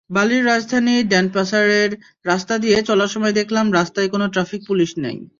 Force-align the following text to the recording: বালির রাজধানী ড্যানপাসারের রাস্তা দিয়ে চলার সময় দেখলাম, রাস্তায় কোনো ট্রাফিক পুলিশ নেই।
বালির 0.09 0.43
রাজধানী 0.45 1.03
ড্যানপাসারের 1.03 1.91
রাস্তা 2.25 2.57
দিয়ে 2.57 2.77
চলার 2.83 3.07
সময় 3.07 3.31
দেখলাম, 3.31 3.65
রাস্তায় 3.71 4.09
কোনো 4.09 4.25
ট্রাফিক 4.29 4.61
পুলিশ 4.67 4.91
নেই। 4.97 5.17